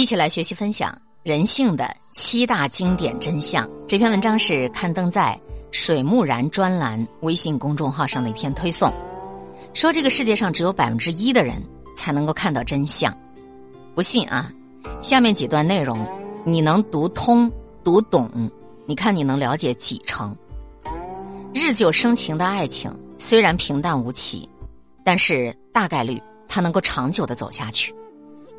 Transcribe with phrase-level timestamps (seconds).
[0.00, 3.68] 一起来学习分享人性的七大经典真相。
[3.86, 5.38] 这篇文章是刊登在
[5.72, 8.90] 水木然专栏微信公众号上的一篇推送，
[9.74, 11.62] 说这个世界上只有百分之一的人
[11.98, 13.14] 才能够看到真相。
[13.94, 14.50] 不信啊？
[15.02, 16.08] 下面几段内容
[16.44, 17.52] 你能读通、
[17.84, 18.50] 读懂？
[18.86, 20.34] 你看你能了解几成？
[21.52, 24.48] 日久生情的爱情虽然平淡无奇，
[25.04, 27.94] 但是大概率它能够长久的走下去。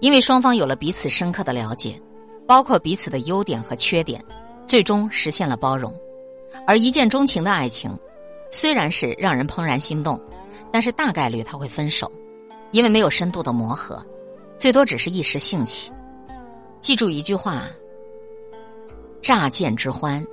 [0.01, 2.01] 因为双方有了彼此深刻的了解，
[2.47, 4.19] 包括彼此的优点和缺点，
[4.65, 5.93] 最终实现了包容。
[6.65, 7.95] 而一见钟情的爱情，
[8.49, 10.19] 虽然是让人怦然心动，
[10.71, 12.11] 但是大概率他会分手，
[12.71, 14.03] 因为没有深度的磨合，
[14.57, 15.91] 最多只是一时兴起。
[16.81, 17.67] 记住一句话：
[19.21, 20.25] 乍见之欢，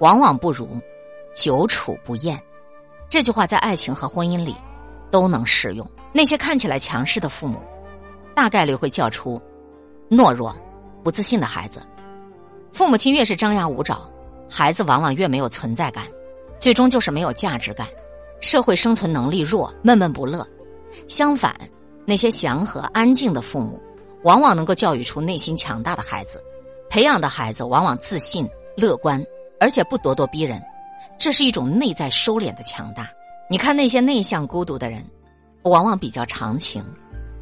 [0.00, 0.68] 往往不如
[1.32, 2.36] 久处不厌。
[3.08, 4.56] 这句话在爱情和婚姻里
[5.12, 5.88] 都能适用。
[6.12, 7.62] 那些看起来强势的父母。
[8.34, 9.40] 大概率会教出
[10.10, 10.54] 懦弱、
[11.02, 11.82] 不自信的孩子。
[12.72, 14.10] 父母亲越是张牙舞爪，
[14.48, 16.04] 孩子往往越没有存在感，
[16.58, 17.86] 最终就是没有价值感，
[18.40, 20.46] 社会生存能力弱，闷闷不乐。
[21.08, 21.54] 相反，
[22.04, 23.80] 那些祥和安静的父母，
[24.24, 26.42] 往往能够教育出内心强大的孩子，
[26.88, 29.22] 培养的孩子往往自信、乐观，
[29.60, 30.60] 而且不咄咄逼人。
[31.18, 33.08] 这是一种内在收敛的强大。
[33.48, 35.04] 你看那些内向孤独的人，
[35.62, 36.82] 往往比较长情。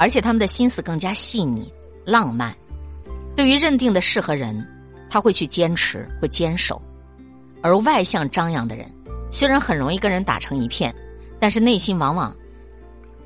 [0.01, 1.71] 而且他们的心思更加细腻、
[2.07, 2.57] 浪漫。
[3.37, 4.67] 对于认定的事和人，
[5.11, 6.81] 他会去坚持、会坚守；
[7.63, 8.91] 而外向张扬的人，
[9.31, 10.95] 虽然很容易跟人打成一片，
[11.39, 12.35] 但是内心往往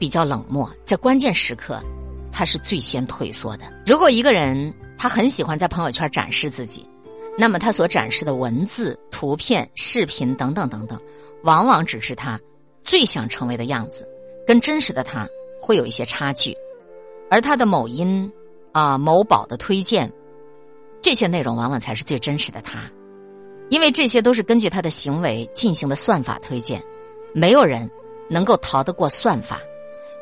[0.01, 0.69] 比较冷漠。
[0.85, 1.81] 在关键时刻，
[2.33, 3.65] 他是最先退缩的。
[3.87, 6.85] 如果一个人他很喜欢在朋友圈展示自己，
[7.39, 11.01] 那么他所展示的文字、图片、视频等等等等，
[11.45, 12.37] 往往只是他
[12.83, 14.05] 最想成为的样子，
[14.45, 15.25] 跟真实的他
[15.63, 16.53] 会有一些差距。
[17.35, 18.33] 而他的某音，
[18.71, 20.09] 啊某宝的推荐，
[21.03, 22.89] 这些内容往往才是最真实的他，
[23.71, 26.81] 因为这些都是根据他的行为进行的算法推荐，
[27.33, 27.91] 没有人
[28.31, 29.61] 能够逃得过算法。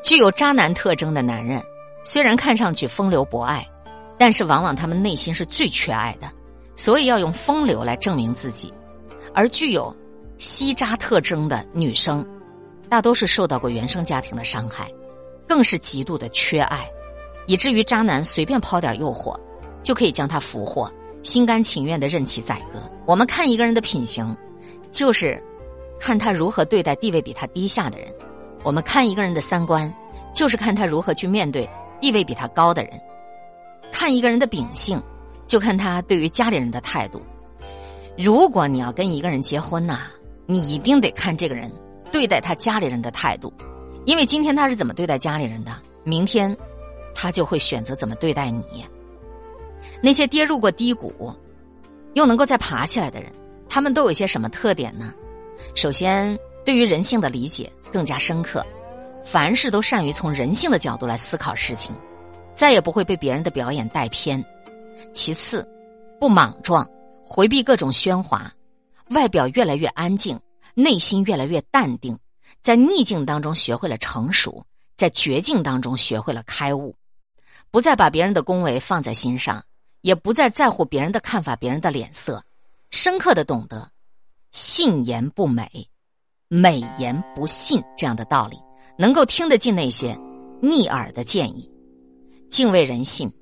[0.01, 1.61] 具有渣男特征的男人，
[2.03, 3.63] 虽然看上去风流博爱，
[4.17, 6.27] 但是往往他们内心是最缺爱的，
[6.75, 8.73] 所以要用风流来证明自己。
[9.35, 9.95] 而具有
[10.39, 12.27] 吸渣特征的女生，
[12.89, 14.91] 大多是受到过原生家庭的伤害，
[15.47, 16.89] 更是极度的缺爱。
[17.45, 19.37] 以至于渣男随便抛点诱惑，
[19.83, 20.91] 就可以将他俘获，
[21.23, 22.79] 心甘情愿的任其宰割。
[23.05, 24.35] 我们看一个人的品行，
[24.91, 25.41] 就是
[25.99, 28.07] 看他如何对待地位比他低下的人；
[28.63, 29.93] 我们看一个人的三观，
[30.33, 32.91] 就是看他如何去面对地位比他高的人；
[33.91, 35.01] 看一个人的秉性，
[35.45, 37.21] 就看他对于家里人的态度。
[38.17, 40.07] 如果你要跟一个人结婚呐，
[40.45, 41.71] 你一定得看这个人
[42.11, 43.51] 对待他家里人的态度，
[44.05, 45.71] 因为今天他是怎么对待家里人的，
[46.03, 46.55] 明天。
[47.13, 48.85] 他就会选择怎么对待你。
[50.01, 51.33] 那些跌入过低谷，
[52.13, 53.31] 又能够再爬起来的人，
[53.69, 55.13] 他们都有一些什么特点呢？
[55.75, 58.65] 首先，对于人性的理解更加深刻，
[59.23, 61.95] 凡事都善于从人性的角度来思考事情，
[62.53, 64.43] 再也不会被别人的表演带偏。
[65.13, 65.67] 其次，
[66.19, 66.87] 不莽撞，
[67.25, 68.51] 回避各种喧哗，
[69.09, 70.39] 外表越来越安静，
[70.73, 72.17] 内心越来越淡定，
[72.61, 76.95] 在逆境当中学会了成熟，在绝境当中学会了开悟。
[77.73, 79.65] 不再把别人的恭维放在心上，
[80.01, 82.45] 也不再在乎别人的看法、别人的脸色，
[82.91, 83.89] 深刻的懂得
[84.53, 85.89] “信言不美，
[86.49, 88.59] 美言不信”这样的道理，
[88.95, 90.15] 能够听得进那些
[90.61, 91.67] 逆耳的建议，
[92.47, 93.33] 敬畏人性，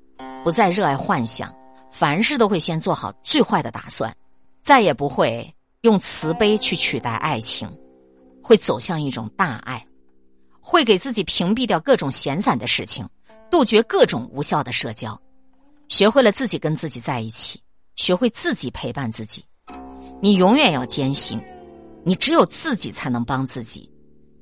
[0.42, 1.54] 不再热爱幻想，
[1.90, 4.16] 凡事都会先做好最坏的打算，
[4.62, 7.68] 再也不会用慈悲去取代爱情，
[8.42, 9.86] 会走向一种大爱，
[10.58, 13.06] 会给自己屏蔽掉各种闲散的事情。
[13.52, 15.20] 杜绝各种无效的社交，
[15.90, 17.60] 学会了自己跟自己在一起，
[17.96, 19.44] 学会自己陪伴自己。
[20.22, 21.38] 你永远要坚信，
[22.02, 23.92] 你只有自己才能帮自己。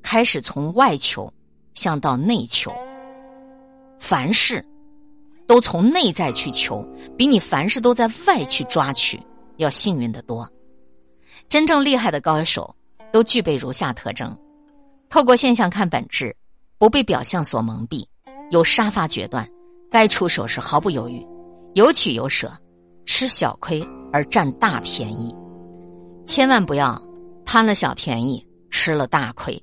[0.01, 1.31] 开始从外求，
[1.73, 2.73] 向到内求。
[3.99, 4.65] 凡事
[5.45, 6.81] 都从内在去求，
[7.17, 9.21] 比你凡事都在外去抓取
[9.57, 10.49] 要幸运的多。
[11.49, 12.73] 真正厉害的高手
[13.11, 14.33] 都具备如下特征：
[15.09, 16.33] 透过现象看本质，
[16.77, 18.05] 不被表象所蒙蔽。
[18.51, 19.47] 有杀伐决断，
[19.89, 21.25] 该出手时毫不犹豫，
[21.73, 22.51] 有取有舍，
[23.05, 23.81] 吃小亏
[24.11, 25.33] 而占大便宜，
[26.25, 27.01] 千万不要
[27.45, 29.57] 贪了小便宜吃了大亏。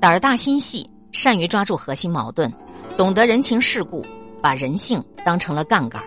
[0.00, 2.52] 胆儿大心细，善于抓住核心矛盾，
[2.96, 4.04] 懂得人情世故，
[4.42, 6.02] 把人性当成了杠杆，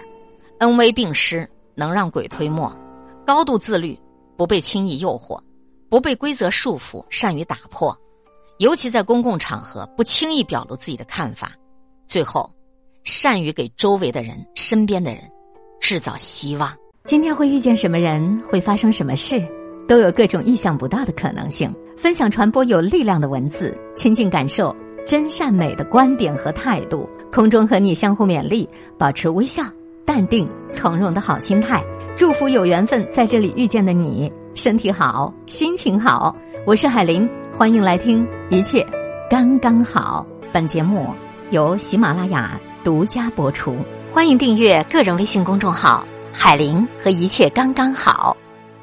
[0.59, 2.77] 恩威并施，能让鬼推磨，
[3.25, 3.97] 高度自律，
[4.35, 5.39] 不被轻易诱惑，
[5.87, 7.97] 不被规则束缚，善于打破，
[8.59, 11.53] 尤其在公共场合不轻易表露自己的看法。
[12.15, 12.49] 最后，
[13.03, 15.21] 善于给周围的人、身边的人
[15.81, 16.71] 制造希望。
[17.03, 19.45] 今天会遇见什么人，会发生什么事，
[19.85, 21.69] 都有各种意想不到的可能性。
[21.97, 24.73] 分享传播有力量的文字，亲近感受
[25.05, 27.05] 真善美的观点和态度。
[27.33, 28.65] 空中和你相互勉励，
[28.97, 29.63] 保持微笑、
[30.05, 31.83] 淡定、从容的好心态。
[32.15, 36.33] 祝福有缘分在这里遇见的你，身体好，心情好。
[36.65, 38.87] 我是海林，欢迎来听一切
[39.29, 40.25] 刚刚好。
[40.53, 41.13] 本节目
[41.51, 43.77] 由喜马拉雅独家播出，
[44.11, 48.35] 欢迎订阅个人微信公众号“海林”和“一切刚刚好”。